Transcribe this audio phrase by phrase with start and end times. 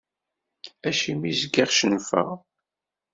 [0.87, 2.29] Acimi zgiɣ cennfeɣ?